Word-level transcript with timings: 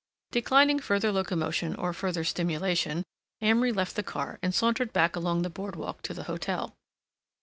Declining 0.31 0.79
further 0.79 1.11
locomotion 1.11 1.75
or 1.75 1.93
further 1.93 2.23
stimulation, 2.23 3.03
Amory 3.39 3.71
left 3.71 3.95
the 3.95 4.01
car 4.01 4.39
and 4.41 4.51
sauntered 4.51 4.91
back 4.91 5.15
along 5.15 5.43
the 5.43 5.49
board 5.51 5.75
walk 5.75 6.01
to 6.01 6.15
the 6.15 6.23
hotel. 6.23 6.75